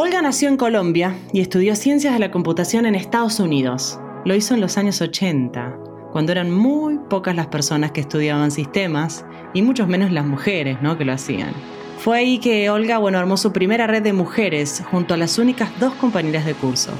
[0.00, 3.98] Olga nació en Colombia y estudió ciencias de la computación en Estados Unidos.
[4.24, 5.76] Lo hizo en los años 80,
[6.12, 9.24] cuando eran muy pocas las personas que estudiaban sistemas
[9.54, 10.96] y muchos menos las mujeres ¿no?
[10.96, 11.52] que lo hacían.
[11.98, 15.68] Fue ahí que Olga bueno, armó su primera red de mujeres junto a las únicas
[15.80, 16.92] dos compañeras de curso.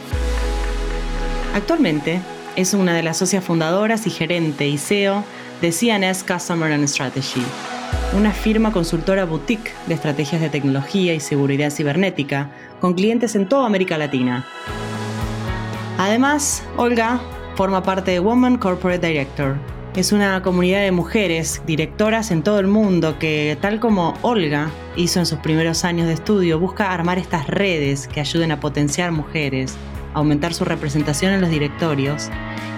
[1.54, 2.20] Actualmente
[2.56, 5.22] es una de las socias fundadoras y gerente y CEO
[5.60, 7.44] de CNS Customer and Strategy,
[8.16, 13.66] una firma consultora boutique de estrategias de tecnología y seguridad cibernética con clientes en toda
[13.66, 14.46] América Latina.
[15.98, 17.20] Además, Olga
[17.56, 19.56] forma parte de Woman Corporate Director.
[19.96, 25.18] Es una comunidad de mujeres directoras en todo el mundo que, tal como Olga hizo
[25.18, 29.74] en sus primeros años de estudio, busca armar estas redes que ayuden a potenciar mujeres,
[30.14, 32.30] aumentar su representación en los directorios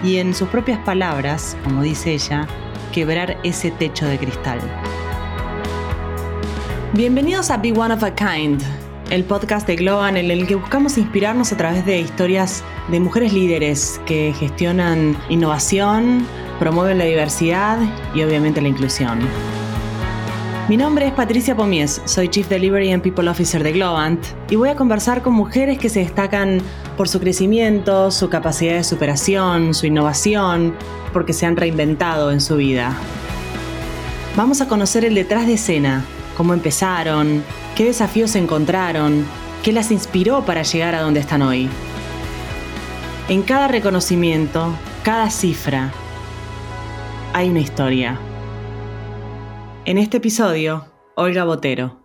[0.02, 2.46] y, en sus propias palabras, como dice ella,
[2.90, 4.60] quebrar ese techo de cristal.
[6.92, 8.62] Bienvenidos a Be One of a Kind,
[9.10, 13.32] el podcast de Globan en el que buscamos inspirarnos a través de historias de mujeres
[13.32, 16.26] líderes que gestionan innovación,
[16.58, 17.78] promueven la diversidad
[18.12, 19.20] y obviamente la inclusión.
[20.68, 24.70] Mi nombre es Patricia Pomies, soy Chief Delivery and People Officer de Globant y voy
[24.70, 26.60] a conversar con mujeres que se destacan
[26.96, 30.74] por su crecimiento, su capacidad de superación, su innovación,
[31.12, 32.96] porque se han reinventado en su vida.
[34.34, 36.04] Vamos a conocer el detrás de escena
[36.36, 37.44] cómo empezaron,
[37.76, 39.26] qué desafíos encontraron,
[39.62, 41.68] qué las inspiró para llegar a donde están hoy.
[43.28, 44.72] En cada reconocimiento,
[45.04, 45.92] cada cifra,
[47.32, 48.18] hay una historia.
[49.84, 52.00] En este episodio, Olga Botero.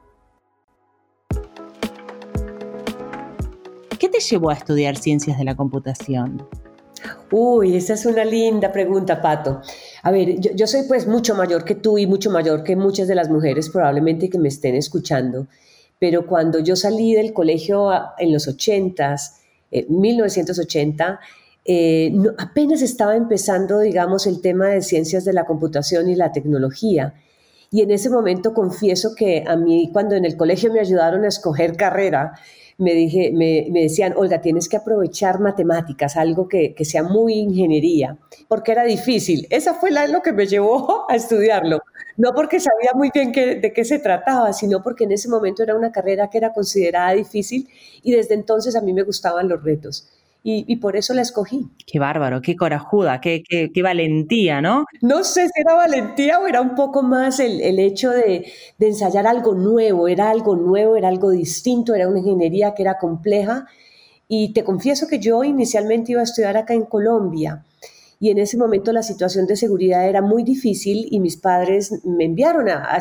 [3.97, 6.47] ¿Qué te llevó a estudiar ciencias de la computación?
[7.31, 9.61] Uy, esa es una linda pregunta, Pato.
[10.05, 13.15] A ver, yo, soy pues mucho mayor que tú y mucho mayor que muchas de
[13.15, 15.47] las mujeres probablemente que me estén escuchando,
[15.97, 17.89] pero cuando yo salí del colegio
[18.19, 19.31] en los 80s,
[19.89, 21.19] 1980,
[21.65, 27.15] eh, apenas estaba empezando, digamos, el tema de ciencias de la computación y la tecnología.
[27.71, 31.29] Y en ese momento confieso que a mí, cuando en el colegio me ayudaron a
[31.29, 32.33] escoger carrera,
[32.77, 38.71] me, dije, me, decían, Olga, tienes que aprovechar matemáticas, algo que, sea muy ingeniería, porque
[38.71, 39.47] era difícil.
[39.49, 41.81] Esa fue la, lo que me llevó a estudiarlo.
[42.17, 45.75] No porque sabía muy bien de qué se trataba, sino porque en ese momento era
[45.75, 47.67] una carrera que era considerada difícil
[48.03, 50.07] y desde entonces a mí me gustaban los retos
[50.47, 51.71] y, por eso la escogí.
[51.87, 54.85] Qué bárbaro, qué corajuda, qué, qué, valentía, ¿no?
[55.01, 58.45] No sé si era valentía o era un poco más el, el hecho de,
[58.77, 62.99] de, ensayar algo nuevo, era algo nuevo, era algo distinto, era una ingeniería que era
[62.99, 63.65] compleja.
[64.27, 67.63] Y te confieso que yo inicialmente iba a estudiar acá en Colombia
[68.19, 72.25] y en ese momento la situación de seguridad era muy difícil y mis padres me
[72.25, 72.97] enviaron a,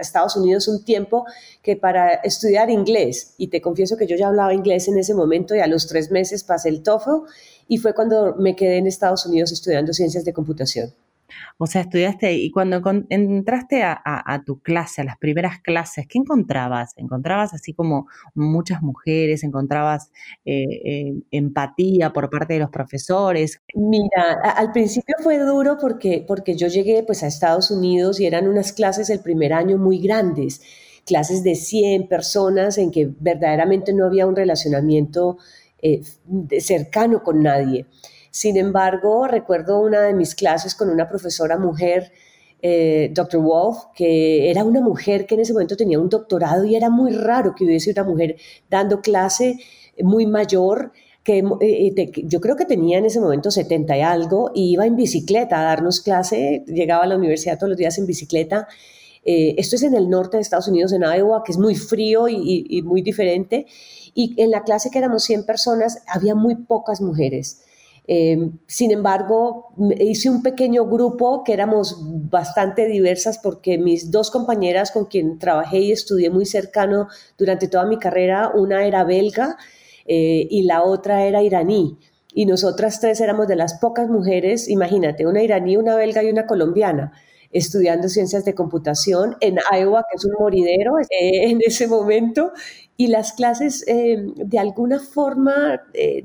[0.00, 1.24] Estados Unidos un tiempo
[1.62, 5.54] que para estudiar inglés y te confieso que yo ya hablaba inglés en ese momento
[5.54, 7.26] y a los tres meses pasé el TOEFL
[7.68, 10.92] y fue cuando me quedé en Estados Unidos estudiando ciencias de computación.
[11.58, 16.92] O sea, estudiaste y cuando entraste a, tu clase, a las primeras clases, ¿qué encontrabas?
[16.96, 19.44] ¿Encontrabas así como muchas mujeres?
[19.44, 20.10] ¿Encontrabas
[20.44, 23.60] eh, eh, empatía por parte de los profesores?
[23.74, 28.48] Mira, al principio fue duro porque, porque yo llegué pues a Estados Unidos y eran
[28.48, 30.62] unas clases el primer año muy grandes,
[31.06, 35.38] clases de 100 personas en que verdaderamente no había un relacionamiento
[35.84, 36.02] eh,
[36.60, 37.86] cercano con nadie.
[38.32, 42.12] Sin embargo, recuerdo una de mis clases con una profesora mujer,
[42.62, 43.42] eh, Dr.
[43.42, 47.12] Wolf, que era una mujer que en ese momento tenía un doctorado y era muy
[47.12, 48.36] raro que hubiese una mujer
[48.70, 49.58] dando clase
[50.00, 54.50] muy mayor que eh, eh, yo creo que tenía en ese momento 70 y algo,
[54.54, 58.06] y iba en bicicleta a darnos clase, llegaba a la universidad todos los días en
[58.06, 58.66] bicicleta.
[59.24, 62.66] esto es en el norte de Estados Unidos, en Iowa, que es muy frío y,
[62.66, 63.66] y muy diferente.
[64.14, 67.62] Y en la clase que éramos 100 personas, había muy pocas mujeres.
[68.08, 71.98] Eh, sin embargo, hice un pequeño grupo que éramos
[72.30, 77.08] bastante diversas porque mis dos compañeras con quien trabajé y estudié muy cercano
[77.38, 79.56] durante toda mi carrera, una era belga
[80.06, 81.98] eh, y la otra era iraní.
[82.34, 86.46] Y nosotras tres éramos de las pocas mujeres, imagínate, una iraní, una belga y una
[86.46, 87.12] colombiana
[87.52, 92.52] estudiando ciencias de computación en Iowa, que es un moridero eh, en ese momento,
[92.96, 96.22] y las clases eh, de alguna forma eh,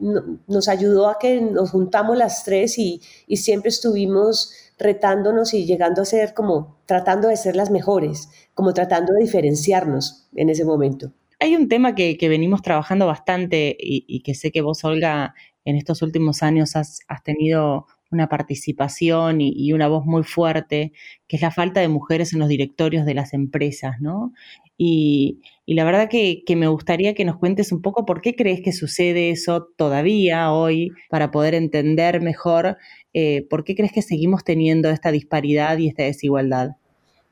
[0.48, 3.02] nos ayudó a que nos juntamos las tres y,
[3.36, 9.14] siempre estuvimos retándonos y llegando a ser como tratando de ser las mejores, como tratando
[9.14, 11.12] de diferenciarnos en ese momento.
[11.40, 15.36] Hay un tema que, venimos trabajando bastante y, que sé que vos, Olga,
[15.66, 20.94] en estos últimos años has, tenido una participación y, una voz muy fuerte,
[21.28, 24.34] que es la falta de mujeres en los directorios de las empresas, ¿no?
[24.78, 28.72] Y, la verdad que, me gustaría que nos cuentes un poco por qué crees que
[28.72, 32.78] sucede eso todavía hoy, para poder entender mejor
[33.14, 36.78] eh, por qué crees que seguimos teniendo esta disparidad y esta desigualdad.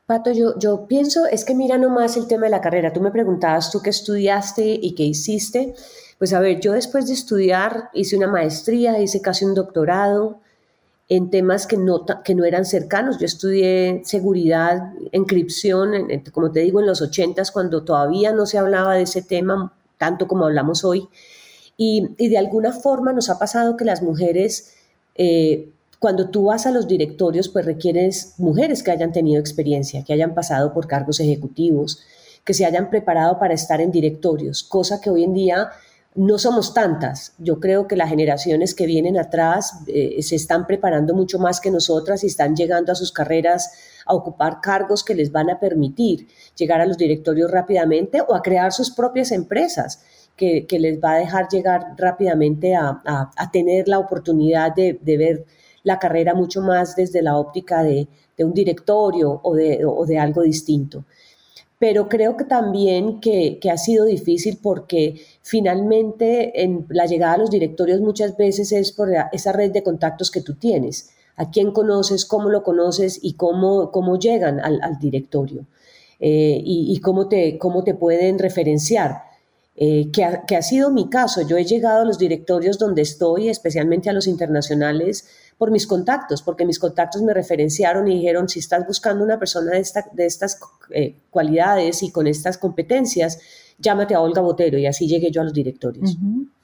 [0.06, 2.94] Pato, yo, yo pienso, es que mira nomás el tema de la carrera.
[2.94, 5.74] Tú me preguntabas tú qué estudiaste y qué hiciste.
[6.20, 10.42] Pues a ver, yo después de estudiar hice una maestría, hice casi un doctorado
[11.08, 13.20] en temas que no, que no eran cercanos.
[13.20, 15.92] Yo estudié seguridad, encripción,
[16.32, 20.28] como te digo, en los ochentas, cuando todavía no se hablaba de ese tema tanto
[20.28, 21.08] como hablamos hoy.
[21.78, 24.74] Y, de alguna forma nos ha pasado que las mujeres
[25.16, 25.70] eh,
[26.00, 30.36] cuando tú vas a los directorios, pues requieres mujeres que hayan tenido experiencia, que hayan
[30.36, 32.04] pasado por cargos ejecutivos,
[32.44, 35.72] que se hayan preparado para estar en directorios, cosa que hoy en día
[36.16, 37.34] no somos tantas.
[37.38, 41.72] Yo creo que las generaciones que vienen atrás eh, se están preparando mucho más que
[41.72, 43.74] nosotras y están llegando a sus carreras
[44.06, 48.42] a ocupar cargos que les van a permitir llegar a los directorios rápidamente o a
[48.42, 50.04] crear sus propias empresas.
[50.38, 53.02] Que, les va a dejar llegar rápidamente a,
[53.54, 55.46] tener la oportunidad de, de ver
[55.86, 58.08] la carrera mucho más desde la óptica de,
[58.40, 61.06] un directorio o de, algo distinto.
[61.78, 67.50] Pero creo que también que, ha sido difícil porque finalmente en la llegada a los
[67.50, 72.26] directorios muchas veces es por esa red de contactos que tú tienes, a quién conoces,
[72.26, 75.66] cómo lo conoces y cómo, cómo llegan al, directorio
[76.22, 79.24] eh, y, cómo, te, cómo te pueden referenciar.
[79.78, 81.46] Eh, que, que, ha, sido mi caso.
[81.46, 86.42] Yo he llegado a los directorios donde estoy, especialmente a los internacionales, por mis contactos,
[86.42, 90.60] porque mis contactos me referenciaron y dijeron, si estás buscando una persona de, de estas
[90.92, 93.40] eh, cualidades y con estas competencias,
[93.80, 96.18] llámate a Olga Botero y así llegué yo a los directorios.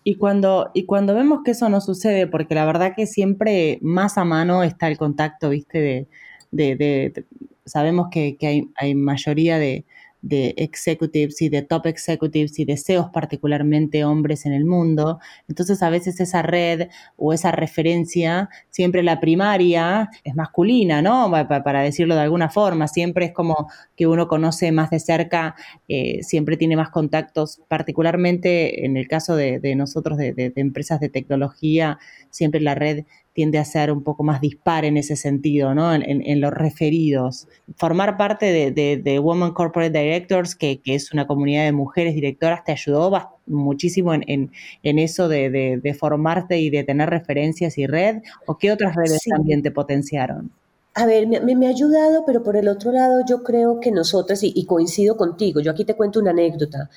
[0.03, 4.17] Y cuando, y cuando vemos que eso no sucede, porque la verdad que siempre más
[4.17, 6.07] a mano está el contacto, viste,
[6.51, 7.25] de,
[7.65, 9.85] sabemos que, hay, hay mayoría de,
[10.21, 15.19] de executives y de top executives y deseos particularmente hombres en el mundo.
[15.47, 21.31] Entonces a veces esa red o esa referencia, siempre la primaria es masculina, ¿no?
[21.31, 25.55] Para decirlo de alguna forma, siempre es como que uno conoce más de cerca,
[25.87, 31.97] eh, siempre tiene más contactos, particularmente en el caso de, nosotros de empresas de tecnología,
[32.29, 35.93] siempre la red tiende a ser un poco más dispar en ese sentido, ¿no?
[35.93, 37.47] En, los referidos.
[37.77, 42.73] Formar parte de, de, Women Corporate Directors, que, es una comunidad de mujeres directoras, te
[42.73, 43.11] ayudó
[43.45, 44.51] muchísimo en,
[44.83, 49.71] eso de, formarte y de tener referencias y red, o qué otras redes también te
[49.71, 50.51] potenciaron?
[50.93, 54.65] A ver, me, ha ayudado, pero por el otro lado yo creo que nosotras, y,
[54.65, 56.89] coincido contigo, yo aquí te cuento una anécdota.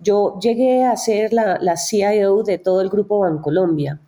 [0.00, 4.00] Yo llegué a ser la, la CIO de todo el grupo Bancolombia.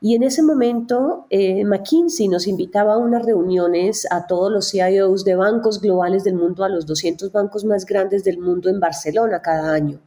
[0.00, 5.24] Y en ese momento, eh, McKinsey nos invitaba a unas reuniones a todos los CIOs
[5.24, 9.42] de bancos globales del mundo, a los 200 bancos más grandes del mundo en Barcelona
[9.42, 9.98] cada año.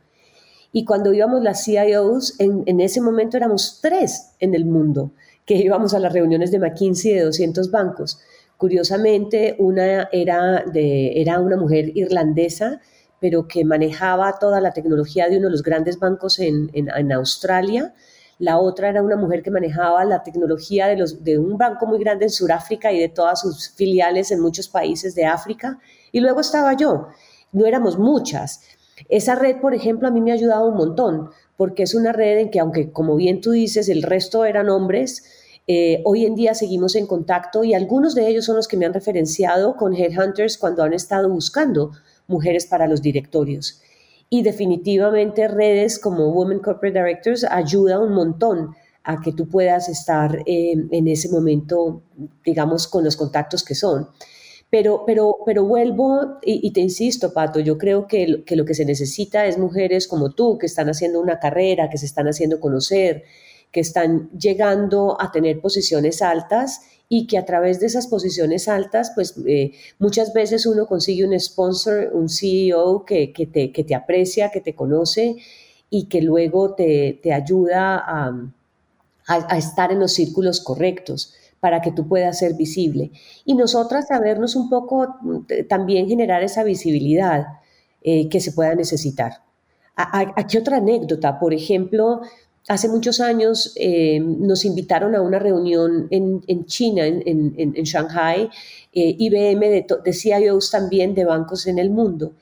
[0.72, 5.12] Y cuando íbamos las CIOs, en, ese momento éramos tres en el mundo
[5.46, 8.22] que íbamos a las reuniones de McKinsey de 200 bancos.
[8.56, 12.80] Curiosamente, una era, era una mujer irlandesa,
[13.20, 17.94] pero que manejaba toda la tecnología de uno de los grandes bancos en, en Australia
[18.42, 22.00] la otra era una mujer que manejaba la tecnología de, los, de un banco muy
[22.00, 25.78] grande en Sudáfrica y de todas sus filiales en muchos países de África.
[26.12, 27.10] Y luego estaba yo.
[27.52, 28.62] No éramos muchas.
[29.10, 32.39] Esa red, por ejemplo, a mí me ha ayudado un montón, porque es una red
[32.39, 35.24] en que, aunque como bien tú dices, el resto eran hombres,
[35.68, 38.88] eh, hoy en día seguimos en contacto y algunos de ellos son los que me
[38.88, 41.92] han referenciado con Headhunters cuando han estado buscando
[42.25, 43.84] mujeres para los directorios
[44.34, 48.74] y definitivamente redes como Women Corporate Directors ayuda un montón
[49.04, 52.02] a que tú puedas estar eh, en ese momento,
[52.46, 54.08] digamos, con los contactos que son.
[54.70, 58.86] Pero, pero, pero vuelvo y, te insisto, Pato, yo creo que, que lo que se
[58.86, 63.26] necesita es mujeres como tú, que están haciendo una carrera, que se están haciendo conocer,
[63.70, 69.12] que están llegando a tener posiciones altas y que a través de esas posiciones altas,
[69.13, 73.96] pues eh, muchas veces uno consigue un sponsor, un CEO que, que, te, que te,
[73.96, 75.36] aprecia, que te conoce
[75.89, 78.34] y que luego te, te ayuda a,
[79.27, 83.12] a, estar en los círculos correctos para que tú puedas ser visible.
[83.44, 85.13] Y nosotras sabernos un poco
[85.68, 87.46] también generar esa visibilidad
[88.03, 89.44] eh, que se pueda necesitar.
[89.98, 92.22] Aquí otra anécdota, por ejemplo,
[92.68, 98.50] hace muchos años eh, nos invitaron a una reunión en, China, en, Shanghai,
[98.94, 102.34] eh, IBM de, de, CIOs también de bancos en el mundo.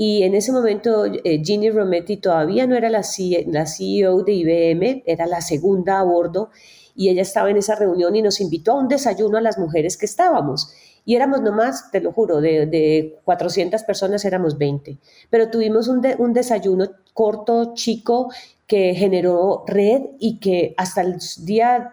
[0.00, 3.02] Y en ese momento eh, Ginny Rometty todavía no era la,
[3.46, 6.50] la CEO de IBM, era la segunda a bordo,
[6.94, 9.96] y ella estaba en esa reunión y nos invitó a un desayuno a las mujeres
[9.96, 10.72] que estábamos.
[11.04, 14.98] Y éramos nomás, te lo juro, de, de 400 personas éramos 20.
[15.30, 18.30] Pero tuvimos un, un desayuno corto, chico,
[18.68, 21.90] que generó red y que hasta el día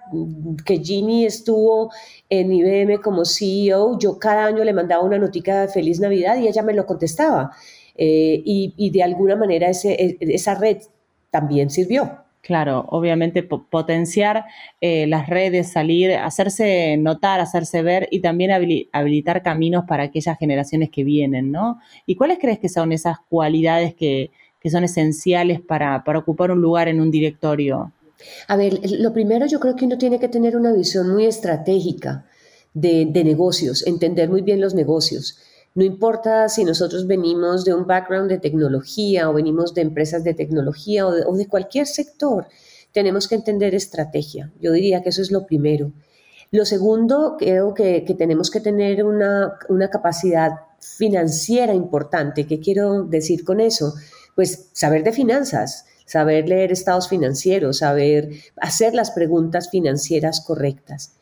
[0.65, 1.89] que Ginny estuvo
[2.29, 6.49] en IBM como CEO, yo cada año le mandaba una notica de feliz Navidad y
[6.49, 7.51] ella me lo contestaba.
[7.95, 10.79] Eh, y, de alguna manera ese, e, esa red
[11.31, 12.25] también sirvió.
[12.41, 14.45] Claro, obviamente potenciar
[14.81, 18.51] eh, las redes, salir, hacerse notar, hacerse ver y también
[18.91, 21.79] habilitar caminos para aquellas generaciones que vienen, ¿no?
[22.05, 24.29] ¿Y cuáles crees que son esas cualidades que,
[24.65, 27.93] que son esenciales para, ocupar un lugar en un directorio?
[28.47, 32.25] A ver, lo primero yo creo que uno tiene que tener una visión muy estratégica
[32.73, 35.37] de, negocios, entender muy bien los negocios.
[35.75, 40.33] No importa si nosotros venimos de un background de tecnología o venimos de empresas de
[40.33, 42.47] tecnología o de, cualquier sector,
[42.91, 44.51] tenemos que entender estrategia.
[44.59, 45.91] Yo diría que eso es lo primero.
[46.49, 52.47] Lo segundo, creo que, tenemos que tener una, una, capacidad financiera importante.
[52.47, 53.93] ¿Qué quiero decir con eso?
[54.35, 61.15] Pues saber de finanzas, saber leer estados financieros, saber hacer las preguntas financieras correctas.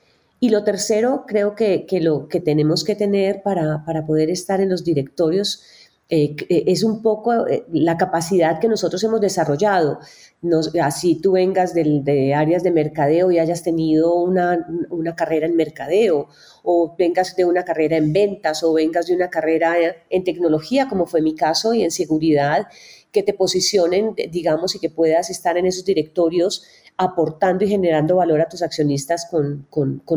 [0.43, 4.83] Y lo tercero, creo que, lo que tenemos que tener para, poder estar en los
[4.83, 5.63] directorios
[6.09, 9.99] eh, eh, es un poco eh, la capacidad que nosotros hemos desarrollado.
[10.81, 16.27] así tú vengas de, áreas de mercadeo y hayas tenido una, una, carrera en mercadeo,
[16.61, 19.75] o vengas de una carrera en ventas, o vengas de una carrera
[20.09, 22.67] en tecnología, como fue mi caso, y en seguridad,
[23.13, 26.65] que te posicionen, digamos, y que puedas estar en esos directorios
[26.97, 29.67] aportando y generando valor a tus accionistas con,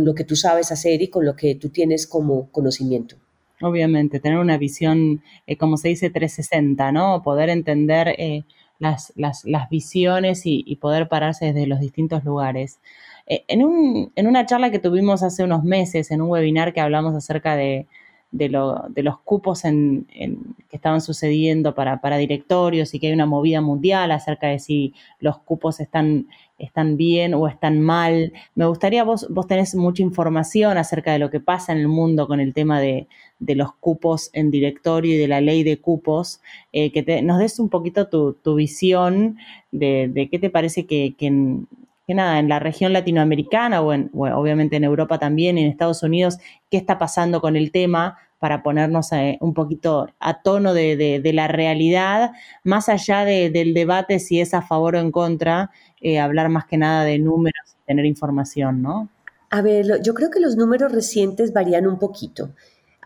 [0.05, 3.17] lo que tú sabes hacer y con lo que tú tienes como conocimiento.
[3.63, 7.23] Obviamente, tener una visión, eh, como se dice, 360, ¿no?
[7.23, 8.45] Poder entender eh,
[8.79, 12.81] las, las, visiones y, poder pararse desde los distintos lugares.
[13.27, 16.81] Eh, en, un, en una charla que tuvimos hace unos meses, en un webinar que
[16.81, 17.87] hablamos acerca de,
[18.31, 20.07] de, los cupos en,
[20.69, 25.39] que estaban sucediendo para, directorios y que hay una movida mundial acerca de si los
[25.39, 26.27] cupos están,
[26.59, 28.33] están bien o están mal.
[28.55, 32.27] Me gustaría, vos, vos tenés mucha información acerca de lo que pasa en el mundo
[32.27, 33.07] con el tema de,
[33.39, 36.41] los cupos en directorio y de la ley de cupos,
[36.73, 39.37] eh, que nos des un poquito tu, visión
[39.71, 41.15] de, qué te parece que
[42.15, 46.39] nada, en la región latinoamericana o, en, obviamente en Europa también, en Estados Unidos,
[46.71, 51.49] qué está pasando con el tema para ponernos eh, un poquito a tono de, la
[51.49, 52.33] realidad,
[52.65, 55.71] más allá del debate si es a favor o en contra,
[56.01, 59.09] eh, hablar más que nada de números y tener información, ¿no?
[59.51, 62.51] A ver, yo creo que los números recientes varían un poquito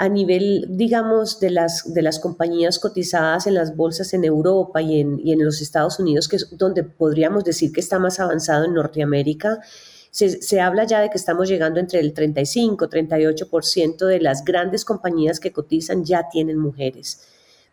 [0.01, 4.99] a nivel, digamos, de las, de las compañías cotizadas en las bolsas en Europa y
[4.99, 8.73] en, en los Estados Unidos, que es donde podríamos decir que está más avanzado en
[8.73, 9.61] Norteamérica,
[10.11, 14.87] se, se, habla ya de que estamos llegando entre el 35 38% de las grandes
[14.87, 17.21] compañías que cotizan ya tienen mujeres.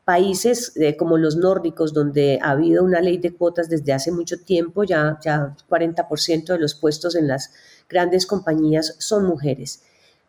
[0.04, 4.36] Países eh, como los nórdicos, donde ha habido una ley de cuotas desde hace mucho
[4.44, 7.54] tiempo, ya, ya 40% de los puestos en las
[7.88, 9.82] grandes compañías son mujeres.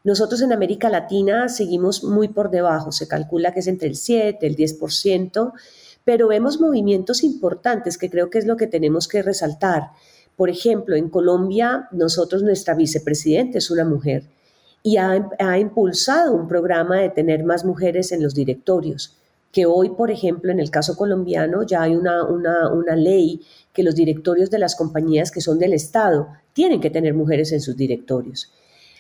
[0.05, 4.47] Nosotros en América Latina seguimos muy por debajo, se calcula que es entre el 7,
[4.47, 5.53] el 10%,
[6.05, 9.91] pero vemos movimientos importantes que creo que es lo que tenemos que resaltar.
[10.37, 14.23] Por ejemplo, en Colombia, nosotros, nuestra vicepresidenta es una mujer
[14.83, 19.17] y ha, impulsado un programa de tener más mujeres en los directorios
[19.51, 23.41] que hoy, por ejemplo, en el caso colombiano, ya hay una, una, una, ley
[23.73, 27.61] que los directorios de las compañías que son del Estado tienen que tener mujeres en
[27.61, 28.53] sus directorios.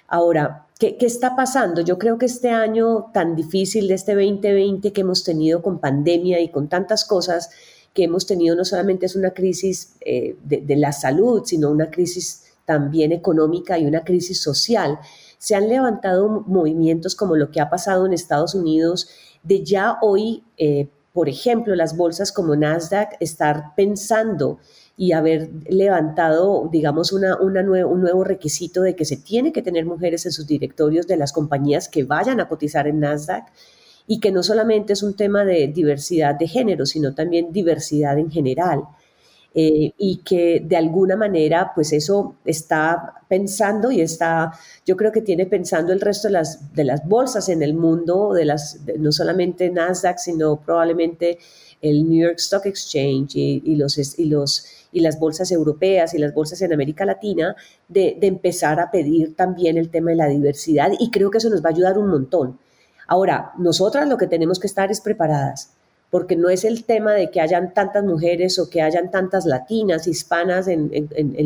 [0.08, 1.82] Ahora, ¿qué, está pasando?
[1.82, 6.40] Yo creo que este año tan difícil de este 2020 que hemos tenido con pandemia
[6.40, 7.50] y con tantas cosas
[7.92, 12.44] que hemos tenido, no solamente es una crisis eh, de, la salud, sino una crisis
[12.64, 14.98] también económica y una crisis social.
[15.36, 19.10] Se han levantado movimientos como lo que ha pasado en Estados Unidos
[19.42, 24.58] de ya hoy, eh, por ejemplo, las bolsas como Nasdaq estar pensando
[25.00, 27.52] y haber levantado, digamos, una, un
[28.00, 31.88] nuevo requisito de que se tiene que tener mujeres en sus directorios de las compañías
[31.88, 33.44] que vayan a cotizar en Nasdaq
[34.08, 38.28] y que no solamente es un tema de diversidad de género, sino también diversidad en
[38.28, 38.82] general.
[39.54, 44.52] Eh, y que de alguna manera, pues eso está pensando y está,
[44.84, 48.32] yo creo que tiene pensando el resto de las, de las bolsas en el mundo,
[48.32, 51.38] de las, no solamente Nasdaq, sino probablemente
[51.80, 56.34] el New York Stock Exchange y, los, y los y las bolsas europeas y las
[56.34, 57.56] bolsas en América Latina
[57.88, 61.62] de, empezar a pedir también el tema de la diversidad y creo que eso nos
[61.62, 62.58] va a ayudar un montón.
[63.06, 65.70] Ahora, nosotras lo que tenemos que estar es preparadas,
[66.10, 70.06] porque no es el tema de que hayan tantas mujeres o que hayan tantas latinas,
[70.06, 70.90] hispanas en,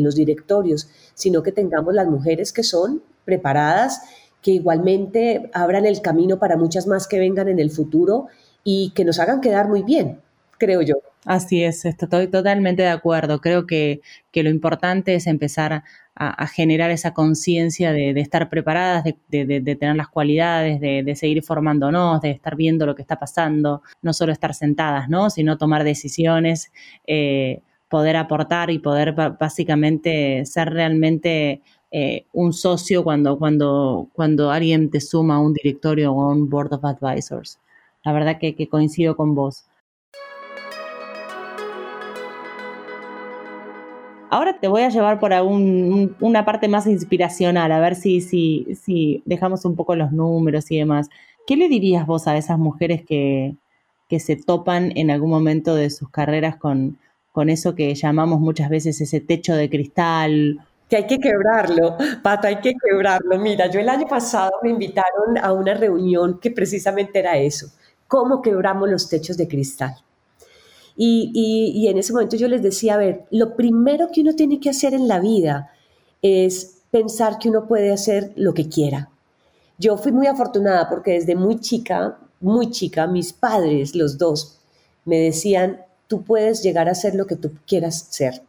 [0.03, 4.01] los directorios, sino que tengamos las mujeres que son preparadas,
[4.41, 8.27] que igualmente abran el camino para muchas más que vengan en el futuro
[8.63, 10.19] y que nos hagan quedar muy bien,
[10.57, 10.95] creo yo.
[11.25, 13.39] Así es, estoy totalmente de acuerdo.
[13.39, 14.01] Creo que,
[14.33, 15.83] lo importante es empezar
[16.15, 22.31] a, generar esa conciencia de, estar preparadas, de, tener las cualidades, de, seguir formándonos, de
[22.31, 25.29] estar viendo lo que está pasando, no solo estar sentadas, ¿no?
[25.29, 26.71] sino tomar decisiones,
[27.07, 31.61] eh, poder aportar y poder básicamente ser realmente
[31.91, 36.49] eh, un socio cuando, cuando, cuando alguien te suma a un directorio o a un
[36.49, 37.59] board of advisors.
[38.03, 39.65] La verdad que, que coincido con vos.
[44.33, 49.21] Ahora te voy a llevar por una parte más inspiracional, a ver si, si, si
[49.25, 51.07] dejamos un poco los números y demás.
[51.45, 53.55] ¿Qué le dirías vos a esas mujeres que,
[54.09, 56.97] que se topan en algún momento de sus carreras con,
[57.31, 60.59] con eso que llamamos muchas veces ese techo de cristal
[60.89, 63.37] que hay que quebrarlo, Pata, hay que quebrarlo.
[63.37, 67.67] Mira, yo el año pasado me invitaron a una reunión que precisamente era eso,
[68.07, 69.93] cómo quebramos los techos de cristal.
[70.95, 74.69] Y, en ese momento yo les decía, a ver, lo primero que uno tiene que
[74.69, 75.71] hacer en la vida
[76.21, 79.09] es pensar que uno puede hacer lo que quiera.
[79.79, 84.59] Yo fui muy afortunada porque desde muy chica, muy chica, mis padres, los dos,
[85.05, 88.43] me decían, tú puedes llegar a ser lo que tú quieras ser.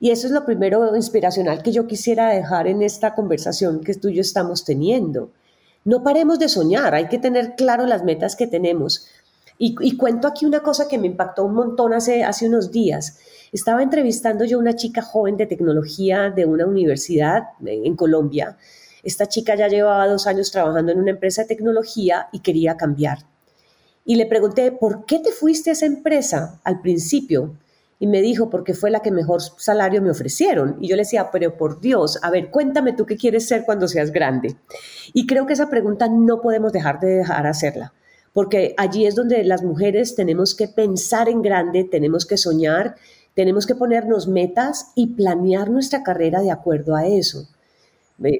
[0.00, 4.08] Y eso es lo primero inspiracional que yo quisiera dejar en esta conversación que tú
[4.08, 5.30] y yo estamos teniendo.
[5.84, 9.06] No paremos de soñar, hay que tener claro las metas que tenemos.
[9.58, 13.18] Y, cuento aquí una cosa que me impactó un montón hace, hace unos días.
[13.52, 18.58] Estaba entrevistando yo a una chica joven de tecnología de una universidad en Colombia.
[19.02, 23.20] Esta chica ya llevaba dos años trabajando en una empresa de tecnología y quería cambiar.
[24.04, 27.56] Y le pregunté, ¿por qué te fuiste a esa empresa al principio?
[27.98, 30.76] Y me dijo, porque fue la que mejor salario me ofrecieron.
[30.80, 33.88] Y yo le decía, pero por Dios, a ver, cuéntame tú qué quieres ser cuando
[33.88, 34.56] seas grande.
[35.14, 37.94] Y creo que esa pregunta no podemos dejar de dejar hacerla
[38.36, 42.96] porque allí es donde las mujeres tenemos que pensar en grande, tenemos que soñar,
[43.32, 47.48] tenemos que ponernos metas y planear nuestra carrera de acuerdo a eso.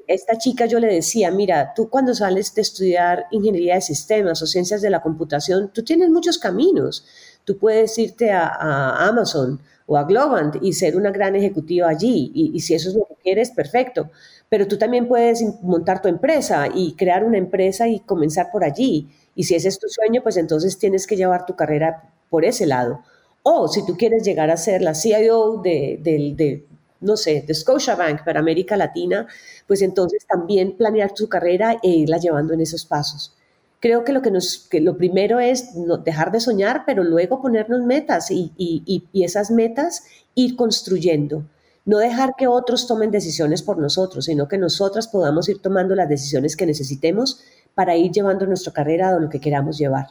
[0.07, 4.47] Esta chica yo le decía, mira, tú cuando sales de estudiar ingeniería de sistemas o
[4.47, 7.07] ciencias de la computación, tú tienes muchos caminos.
[7.47, 12.33] Tú puedes irte a, Amazon o a Globant y ser una gran ejecutiva allí.
[12.35, 14.11] Y, y, si eso es lo que quieres, perfecto.
[14.51, 19.09] Pero tú también puedes montar tu empresa y crear una empresa y comenzar por allí.
[19.37, 22.67] Y si ese es tu sueño, pues entonces tienes que llevar tu carrera por ese
[22.67, 23.03] lado.
[23.43, 26.67] O si tú quieres llegar a ser la CIO de, de,
[27.01, 29.29] no sé, de Scotiabank para América Latina,
[29.69, 33.35] pues entonces también planear tu carrera e irla llevando en esos pasos.
[33.79, 37.43] Creo que lo, que nos, que lo primero es no, dejar de soñar, pero luego
[37.43, 41.45] ponernos metas y, y, y esas metas ir construyendo.
[41.85, 46.09] No dejar que otros tomen decisiones por nosotros, sino que nosotras podamos ir tomando las
[46.09, 47.43] decisiones que necesitemos
[47.77, 50.07] para ir llevando nuestra carrera a lo que queramos llevar.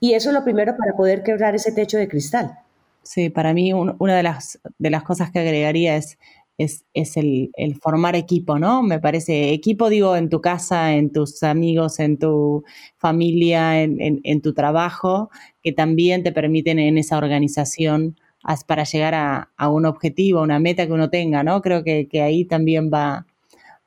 [0.00, 2.58] Y eso es lo primero para poder quebrar ese techo de cristal.
[3.02, 6.18] Sí, para mí una de las, de las cosas que agregaría es,
[6.58, 8.82] es, el, formar equipo, ¿no?
[8.82, 12.64] Me parece, equipo digo en tu casa, en tus amigos, en tu
[12.98, 15.30] familia, en, tu trabajo,
[15.62, 18.20] que también te permiten en esa organización
[18.66, 21.62] para llegar a, un objetivo, una meta que uno tenga, ¿no?
[21.62, 23.26] Creo que, que ahí también va,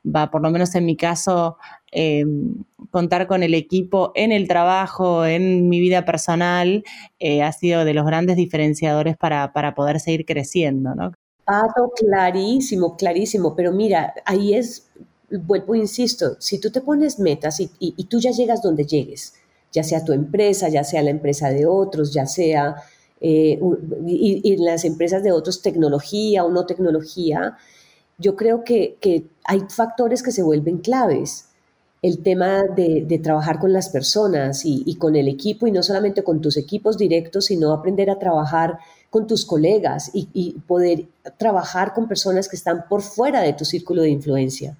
[0.04, 1.58] va, por lo menos en mi caso,
[1.92, 2.24] eh,
[2.90, 6.84] contar con el equipo en el trabajo, en mi vida personal,
[7.18, 11.12] eh, ha sido de los grandes diferenciadores para, poder seguir creciendo, ¿no?
[11.96, 14.90] Clarísimo, clarísimo, pero mira, ahí es,
[15.30, 19.34] vuelvo, insisto, si tú te pones metas y, tú ya llegas donde llegues,
[19.72, 22.76] ya sea tu empresa, ya sea la empresa de otros, ya sea
[23.20, 23.58] eh,
[24.06, 27.56] y, las empresas de otros tecnología o no tecnología,
[28.18, 28.96] yo creo que
[29.44, 31.47] hay factores que se vuelven claves
[32.00, 36.40] el tema de, trabajar con las personas y, con el equipo y no solamente con
[36.40, 38.78] tus equipos directos, sino aprender a trabajar
[39.10, 41.06] con tus colegas y, poder
[41.38, 44.76] trabajar con personas que están por fuera de tu círculo de influencia.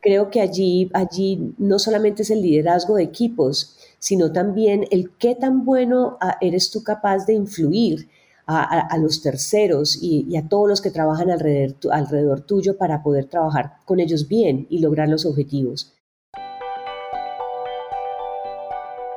[0.00, 5.34] Creo que allí, allí no solamente es el liderazgo de equipos, sino también el qué
[5.34, 8.08] tan bueno ah, eres tú capaz de influir
[8.46, 14.00] a, los terceros y, a todos los que trabajan alrededor tuyo para poder trabajar con
[14.00, 15.93] ellos bien y lograr los objetivos.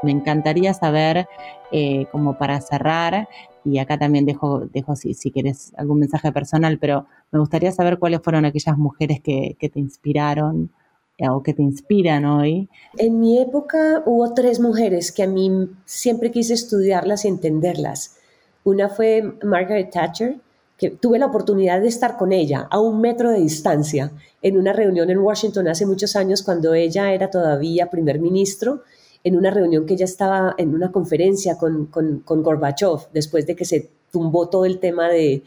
[0.04, 1.28] Me encantaría saber,
[1.72, 3.28] eh, como para cerrar,
[3.64, 8.00] y acá también dejo, dejo si, si quieres algún mensaje personal, pero me gustaría saber
[8.00, 10.72] cuáles fueron aquellas mujeres que, que te inspiraron
[11.18, 12.70] eh, o que te inspiran hoy.
[12.98, 18.18] En mi época hubo tres mujeres que a mí siempre quise estudiarlas y entenderlas.
[18.64, 20.38] Una fue Margaret Thatcher,
[20.78, 24.12] que tuve la oportunidad de estar con ella a un metro de distancia
[24.44, 28.84] en una reunión en Washington hace muchos años cuando ella era todavía primer ministro,
[29.28, 33.66] en una reunión que ella estaba en una conferencia con, con, Gorbachev, después de que
[33.66, 35.44] se tumbó todo el tema de,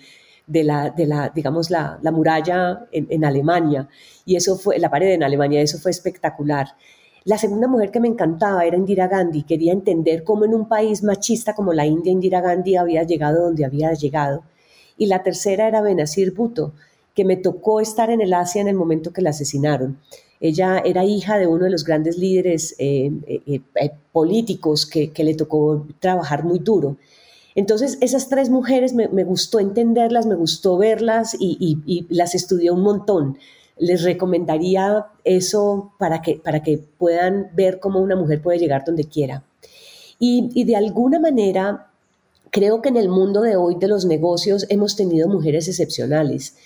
[0.46, 3.88] de la, de la, digamos, la, la muralla en, en, Alemania,
[4.26, 6.68] y eso fue, la pared en Alemania, eso fue espectacular.
[7.24, 11.02] La segunda mujer que me encantaba era Indira Gandhi, quería entender cómo en un país
[11.02, 14.42] machista como la India, Indira Gandhi había llegado donde había llegado
[15.00, 16.74] y la tercera era Benazir Bhutto,
[17.14, 19.98] que me tocó estar en el Asia en el momento que la asesinaron.
[20.40, 25.34] Ella era hija de uno de los grandes líderes eh, eh, eh, políticos que, le
[25.34, 26.96] tocó trabajar muy duro.
[27.54, 33.38] Entonces, esas tres mujeres me, gustó entenderlas, me gustó verlas y, las estudié un montón.
[33.78, 39.04] Les recomendaría eso para que, para que puedan ver cómo una mujer puede llegar donde
[39.04, 39.44] quiera.
[40.18, 41.90] Y, y de alguna manera,
[42.50, 46.56] Creo que en el mundo de hoy de los negocios hemos tenido mujeres excepcionales.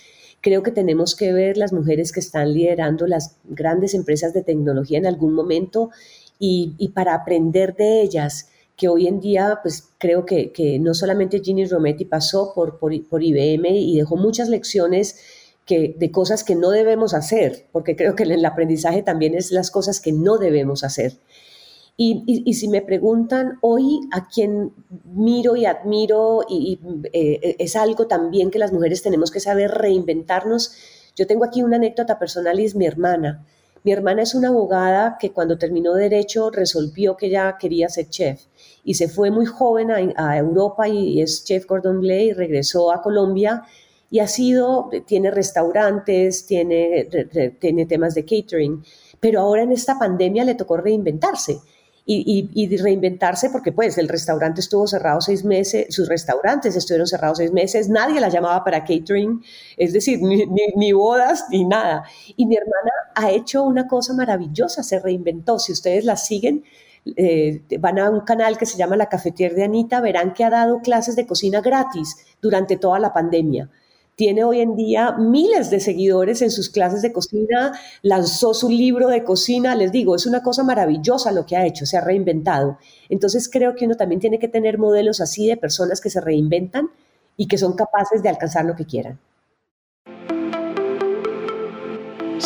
[0.45, 4.99] Creo que tenemos que ver las mujeres que están liderando las grandes empresas de tecnología
[4.99, 5.89] en algún momento
[6.37, 11.65] y, para aprender de ellas, que hoy en día, pues creo que, no solamente Ginny
[11.65, 15.17] Rometty pasó por, por, IBM y dejó muchas lecciones
[15.67, 19.99] de cosas que no debemos hacer, porque creo que el aprendizaje también es las cosas
[19.99, 21.13] que no debemos hacer.
[21.97, 24.73] Y, si me preguntan hoy a quién
[25.05, 26.79] miro y admiro, y,
[27.13, 30.75] eh, es algo también que las mujeres tenemos que saber reinventarnos.
[31.15, 33.45] Yo tengo aquí una anécdota personal y es mi hermana.
[33.85, 38.41] Mi hermana es una abogada que cuando terminó derecho resolvió que ella quería ser chef
[38.83, 43.01] y se fue muy joven a, Europa y, es chef Gordon Blay y regresó a
[43.01, 43.63] Colombia
[44.09, 47.07] y ha sido, tiene restaurantes, tiene,
[47.59, 48.83] tiene temas de catering,
[49.19, 51.61] pero ahora en esta pandemia le tocó reinventarse
[52.07, 57.51] y, reinventarse porque pues el restaurante estuvo cerrado seis meses, sus restaurantes estuvieron cerrados seis
[57.51, 59.43] meses, nadie la llamaba para catering,
[59.75, 62.03] es decir, ni, bodas ni nada.
[62.35, 65.57] Y mi hermana ha hecho una cosa maravillosa, se reinventó.
[65.57, 66.63] Si ustedes la siguen,
[67.15, 70.49] eh, van a un canal que se llama La Cafetier de Anita, verán que ha
[70.51, 73.69] dado clases de cocina gratis durante toda la pandemia
[74.15, 79.09] tiene hoy en día miles de seguidores en sus clases de cocina, lanzó su libro
[79.09, 82.77] de cocina, les digo, es una cosa maravillosa lo que ha hecho, se ha reinventado.
[83.09, 86.89] Entonces creo que uno también tiene que tener modelos así de personas que se reinventan
[87.37, 89.19] y que son capaces de alcanzar lo que quieran.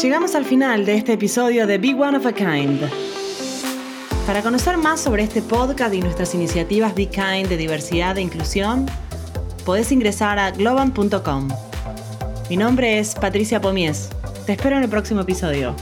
[0.01, 2.81] Llegamos al final de este episodio de Be One of a Kind.
[4.25, 8.85] Para conocer más sobre este podcast y nuestras iniciativas Be Kind de diversidad e inclusión,
[9.59, 11.47] podés ingresar a globan.com.
[12.49, 14.09] Mi nombre es Patricia Pomies.
[14.45, 15.75] Te espero en el próximo episodio.